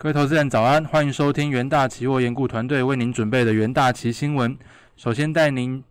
[0.00, 4.56] 各位投资人早安，欢迎收听元大期货研顾团队为您准备的元大期新闻。
[4.96, 5.82] 首先带您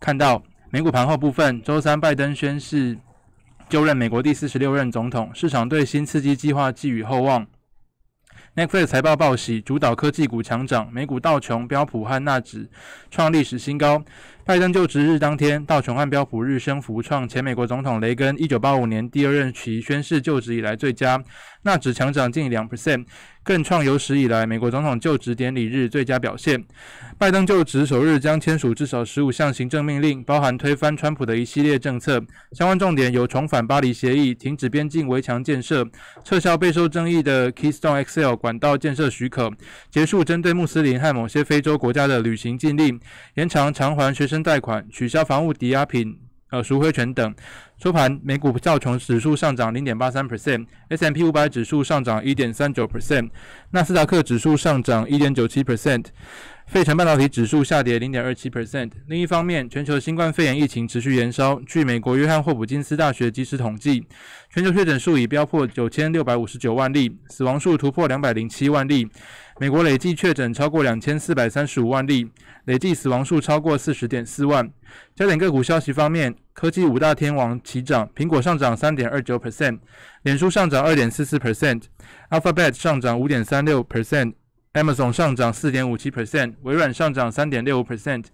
[0.00, 2.98] 看到美股盘后部分，周三拜登宣誓
[3.68, 7.46] 就任美国第四十六任总统，市场对新刺激计划寄予厚望。
[8.56, 12.68] Netflix 财报报喜，主导科技股强涨，美股道琼、标普和纳指
[13.12, 14.02] 创历史新高。
[14.46, 21.24] 拜登就职日当天，道琼和标普日升幅创前美国总统雷根一九八五年第二任期宣誓就职以来最佳。
[21.62, 23.06] 纳指强涨近两 percent，
[23.42, 26.62] 更创有史以来美国总统就职典礼日最佳表现。
[27.16, 32.22] 拜登就职首日将签署至少十五项行政命令，包含推翻川普的一系列政策。
[32.52, 35.88] 相关重点有重返巴黎协议、停止边境围墙建设、
[36.22, 39.50] 撤销备受争议的 Keystone XL 管道建设许可、
[39.90, 43.00] 结束针对穆斯林和某些非洲国家的旅行禁令、
[43.36, 46.18] 延长偿还学生贷款、取消房屋抵押品。
[46.50, 47.34] 呃，赎回权等。
[47.76, 53.28] 收盘，美股道琼指数上涨零点八三 percent，S M P 五百指数上涨一点三九 percent，
[53.72, 56.06] 纳斯达克指数上涨一点九七 percent，
[56.66, 58.92] 费城半导体指数下跌零点二七 percent。
[59.08, 61.60] 另一方面，全球新冠肺炎疫情持续延烧。
[61.66, 64.06] 据美国约翰霍普金斯大学即时统计，
[64.50, 69.08] 全球确诊数已飙破九千六百五十九万例，死亡数突破两百零七万例。
[69.58, 72.30] 美国累计确诊超过两千四百三十五万例。
[72.64, 74.72] 累计死亡数超过四十点四万。
[75.14, 79.80] 焦点个股消息方面，科技五大天王齐涨，苹果上涨三点二九 percent，
[80.22, 88.26] 脸书上涨二点四四 percent，Alphabet 上涨五点三六 percent，Amazon 上涨四点五七 percent，微软上涨三点六五 percent。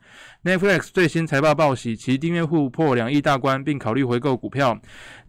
[0.45, 4.79] Netflix 最新财报报喜，其订阅户破两亿大关，并考虑回购股票。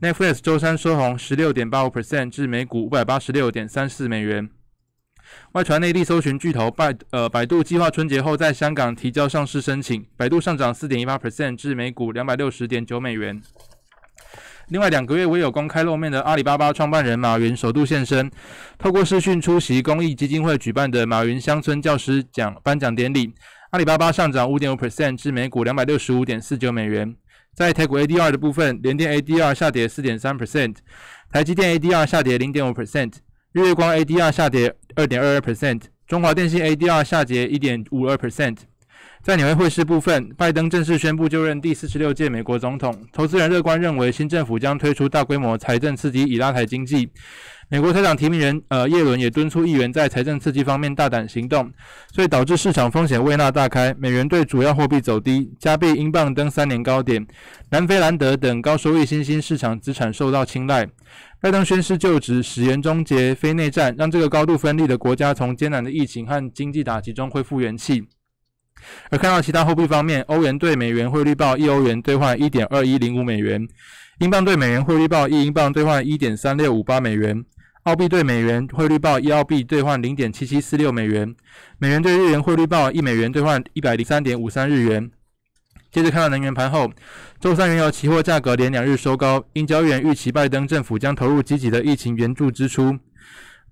[0.01, 4.49] Netflix 周三收红十六点八五 percent 至每股五百八十六点三四美元。
[5.53, 13.41] 外传内地搜寻巨头百呃百度计划春节后在香港提交上市申请，百度上涨四点一八 percent 至每股两百六十点九美元。
[14.69, 18.31] 另外两个月未有公开露面的阿里巴巴创办人马云首度现身，
[18.77, 23.33] 透过视讯出席公益基金会举办的马云乡村教师奖颁奖典礼。
[23.71, 27.13] 阿里巴巴上涨五点五 percent 至每股两百六十五点四九美元。
[27.53, 30.77] 在台股 ADR 的部分，联电 ADR 下跌四点三 percent，
[31.29, 33.15] 台积电 ADR 下跌零点五 percent。
[33.51, 38.57] 日月光 ADR 下跌二点二二 percent，中华电信 ADR 下跌一点五二 percent。
[39.23, 47.07] 在纽约会市部分，拜登正式宣布就任第四十六届美国总统，投资人乐观认为新政府将推出大规模财政刺激，以拉抬经济。
[47.69, 51.71] 美国财长提名人呃耶伦也敦促议员在财政刺激方面大胆行动，
[52.11, 57.23] 所以导致市场风险未纳大开，美元对主要货币走低，加币、英镑登三年高点，
[57.69, 60.89] 南非兰德等高收益新兴市场资产受到青睐。
[61.39, 68.03] 拜登宣誓就职，誓言终结非内战，让这个高度分立的国家从艰难的疫情和经济打击中恢复元气。
[69.09, 73.67] 而看到其他货币方面，欧元对美元汇率报一欧元兑换一点二一零五美元，
[74.19, 77.43] 英镑对美元汇率报一英镑兑换一点三六五八美元。
[77.83, 81.35] 澳币对美元汇率报一澳币兑换零点七七四六美元，
[81.79, 85.09] 美元对日元汇率报一美元兑换一百零三点五三日元。
[85.91, 86.91] 接着看到能源盘后，
[87.39, 92.99] 周三原油期货价格连两日收高，因交易员预期拜登政府将投入积极的疫情援助支出。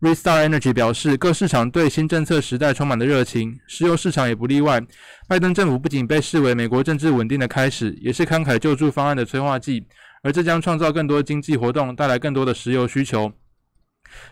[0.01, 4.81] Restart Energy 表示，各市场对新政策时代充满了热情，石油市场也不例外。
[5.27, 9.85] 拜登政府不仅被视为美国政治稳定的开始，也是慷慨救助方案的催化剂，
[10.23, 13.33] 而这将创造更多经济活动，带来更多的石油需求。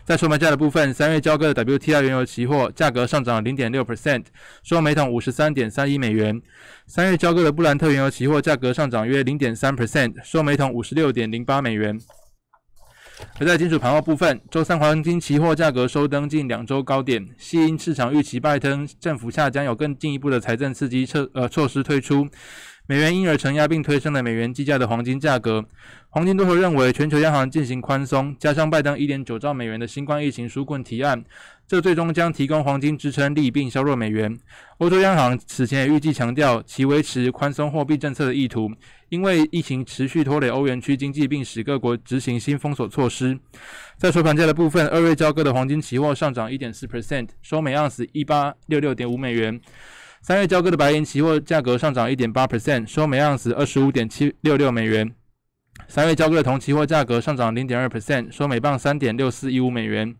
[0.06, 4.24] 在收盘价的部分，三月交割的 WTI 原油期货价格上涨零点六 percent，
[4.62, 6.40] 收每桶五十三点三一美元。
[6.86, 12.00] 三月交割的布兰特原油期货价格上涨约零点三 percent，收每桶五十六点零八美元。
[13.38, 22.28] 而在金属盘后部分，周三黄金期货价格收登近两周高点，吸引市场预期拜登政府下将有更进一步的财政刺激策呃措施推出。
[22.90, 25.62] 美元因而承压并推升了美元计价的黄金价格。
[26.08, 31.22] 黄金多头认为，全球央行进行宽松，加上拜登一点九兆美元的新冠疫情纾困提案，
[31.66, 34.38] 这最终将提供黄金支撑力，并削弱美元。
[34.78, 38.72] 欧洲央行此前也预计强调其维持宽松货币政策的意图，
[39.10, 43.38] 因为疫情持续拖累欧元区经济，并使各国执行新封锁措施。
[43.98, 49.60] 在收盘价的部分，二月交割的黄金期货上涨一点四 percent，收每盎司一八六六点五美元。
[50.20, 55.10] 三月交割的白银期货价格上涨一点八 percent，收每盎司二十五点七六六美元。
[55.86, 60.14] 三月交割的铜期货价格上涨零点二 percent，收每磅三点六四一五美元。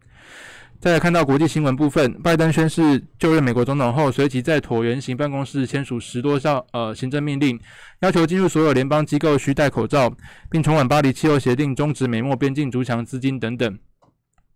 [0.80, 7.58] 再来看到国际新闻部分，拜登宣誓就任美国总统后，随即在椭圆形办公室签署十多项呃行政命令，
[8.00, 10.10] 要求进入所有联邦机构需戴口罩，
[10.48, 13.78] 并重返巴黎气候协定，终止美墨边境筑墙资金等等。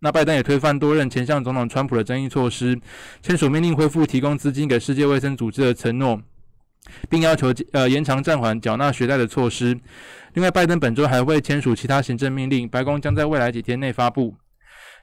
[0.04, 2.76] 那拜登也推翻多任前向总统川普的争议措施，
[3.22, 6.20] 签署命令恢复提供资金给世界卫生组织的承诺，
[7.08, 9.78] 并要求呃延长暂缓缴纳学贷的措施。
[10.34, 14.34] 另外，拜登本周还会签署其他行政命令，白宫将在未来几天内发布。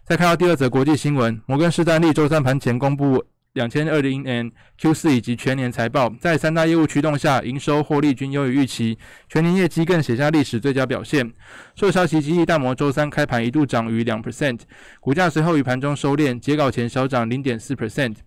[0.03, 3.23] 再看到第二则国际新闻，摩根士丹利周三盘前公布
[3.53, 8.97] 两千二零年 Q 四以及全年财报，在三大业务驱动下，营收获利均优于预期，
[9.27, 11.33] 全年业绩更写下历史最佳表现。
[11.75, 14.59] 受消息激励，大摩周三开盘一度涨逾两 percent，
[14.99, 18.17] 股价随后于盘中收敛，截稿前小涨零点四 percent。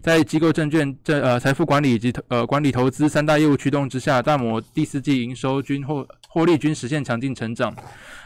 [0.00, 7.74] 在机构证券、这呃财富管理以及呃管理投资三大业务驱动之下，大摩第四季营收均获获利均实现强劲成长。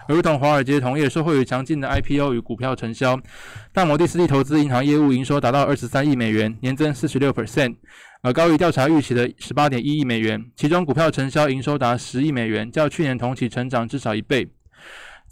[0.07, 3.19] 而如同华尔街同业，受惠于强劲的 IPO 与股票承销，
[3.73, 7.77] 大摩第四季投资银行业务营收达到二十三亿美元，年增四十六 percent，
[8.23, 10.45] 而高于调查预期的十八点一亿美元。
[10.55, 14.49] 其中股票承销营收达十亿美元，较去年同期成长至少一倍。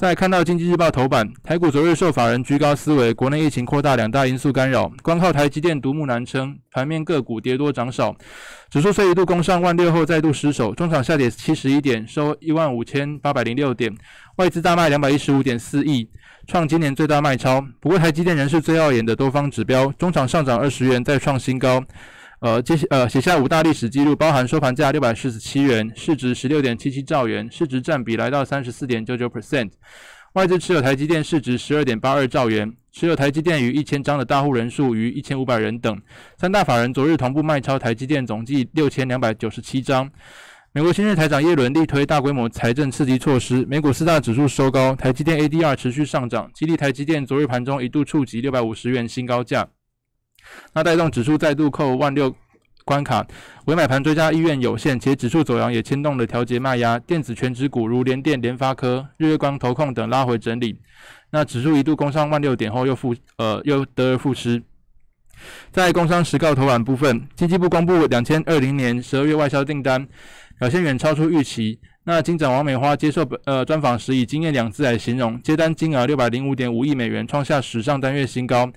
[0.03, 8.13] 再看到经济日报头版，台股昨日受法人居高思维、国内疫情扩大两大因素干扰，光靠台积电独木难撑，盘面个股跌多涨少，
[8.69, 13.95] 指数虽一度攻上万六后再度失守，中场下跌七十一点，收一万五千八百零六点，
[14.39, 16.11] 外资大卖两百一十五点四亿，
[16.49, 17.65] 创今年最大卖超。
[17.79, 21.81] 不过台积电仍是最耀眼的多方指标，中场上涨二十元，再创新高。
[22.43, 29.71] 呃，接下呃写下五大历史记录，包含收盘价六百四十七元，市值十六点七七兆元，市值占比来到三十四点九九 percent。
[30.33, 36.03] 外资持有台积电市值十二点八二兆元，持有台积电逾一千张的大户人数逾一千五百人等。
[36.37, 40.11] 三大法人昨日同步卖超台积电总计六千两百九十七张。
[40.73, 49.69] 美国新任台长耶伦力推大规模财政刺激措施，美股四大指数收高，台积电 ADR 持续上涨，激励台积电昨日盘中一度触及六百五十元新高价。
[50.75, 52.35] 那带动指数再度扣万六
[52.85, 53.27] 关卡，
[53.67, 56.99] 尾买盘追加意愿有限，且指数走阳也牵动了调节卖压。
[56.99, 60.79] 电子全指股如联电、联发科、日月光、投控等拉回整理。
[61.31, 64.63] 那指数一度攻上万六点后又复呃又得而复失。
[65.71, 70.07] 在工商实告头版部分，经济部公布两千二零年十二月外销订单
[70.59, 71.79] 表现远超出预期。
[72.05, 78.69] 那金长王美花接受呃专访时以惊艳两字来形容，接单金额六百零五点五亿美元，创下史上单月新高。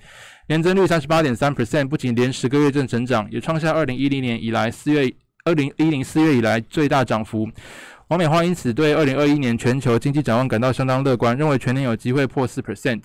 [0.48, 5.12] 年增率三十八点三 percent，不仅连十个月正成长，也创下二零一零年以来四月
[5.44, 7.48] 二零一零四月以来最大涨幅。
[8.08, 13.02] 王美花因此对二零二一年全球经济展望感到相当乐观，认为全年有机会破四 percent。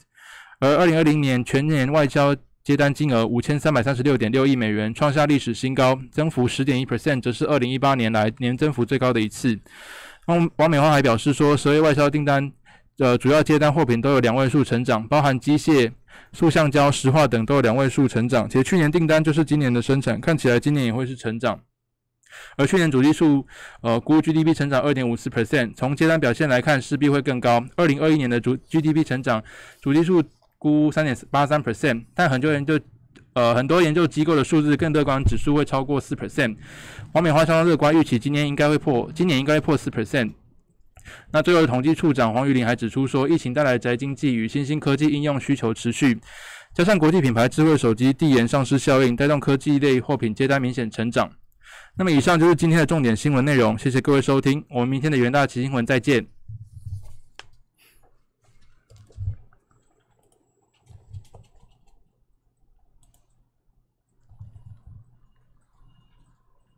[0.59, 9.59] 而二零二零年全年外交接单金额五千三百三十六点六亿美元，创下历史新高，增幅十点一 percent，则是二零一八年来年增幅最高的一次。
[10.27, 12.51] 王王美花还表示说，十月外销订单
[12.97, 15.91] 的主要接单货品都有两位数成长，包含机械。
[16.33, 21.59] 塑橡胶、石化等都有两位数成长，且去年订单就是今年的生产，看起来今年也会是成长。
[22.57, 23.45] 而去年主力数，
[23.81, 27.63] 呃，估 GDP 成长二点五四 percent，从接单表现来看，势必会更高。
[27.75, 29.41] 二零二一年的主 GDP 成长
[29.81, 30.23] 主力数
[30.57, 32.77] 估三点八三 percent，但很多人就，
[33.33, 36.55] 呃，很多研究机构的数字更乐观，指数会超过四 percent。
[37.13, 40.31] 黄美花相当乐观，预期今年应该会破，今年应该会破四 percent。
[41.31, 46.19] 那最后，统计处长黄玉玲还指出说，疫情带来宅经济与新兴科技应用需求持续，
[46.75, 51.31] 加上国际品牌智慧手机递延上市效应，带动科技类货品接单明显成长。
[51.97, 56.40] 那么，以上就是今天的重点新闻内容，谢谢各位收听，我们明天的元大奇新闻再见。